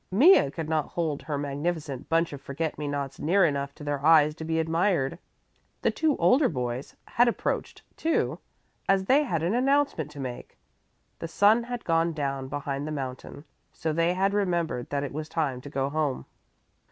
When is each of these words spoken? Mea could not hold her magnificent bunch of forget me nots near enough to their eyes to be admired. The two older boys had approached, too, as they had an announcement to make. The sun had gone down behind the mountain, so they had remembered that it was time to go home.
Mea 0.09 0.49
could 0.49 0.67
not 0.67 0.87
hold 0.87 1.21
her 1.21 1.37
magnificent 1.37 2.09
bunch 2.09 2.33
of 2.33 2.41
forget 2.41 2.75
me 2.75 2.87
nots 2.87 3.19
near 3.19 3.45
enough 3.45 3.75
to 3.75 3.83
their 3.83 4.03
eyes 4.03 4.33
to 4.33 4.43
be 4.43 4.57
admired. 4.59 5.19
The 5.83 5.91
two 5.91 6.17
older 6.17 6.49
boys 6.49 6.95
had 7.05 7.27
approached, 7.27 7.83
too, 7.95 8.39
as 8.89 9.05
they 9.05 9.21
had 9.21 9.43
an 9.43 9.53
announcement 9.53 10.09
to 10.09 10.19
make. 10.19 10.57
The 11.19 11.27
sun 11.27 11.65
had 11.65 11.85
gone 11.85 12.13
down 12.13 12.47
behind 12.47 12.87
the 12.87 12.91
mountain, 12.91 13.45
so 13.73 13.93
they 13.93 14.15
had 14.15 14.33
remembered 14.33 14.89
that 14.89 15.03
it 15.03 15.13
was 15.13 15.29
time 15.29 15.61
to 15.61 15.69
go 15.69 15.87
home. 15.87 16.25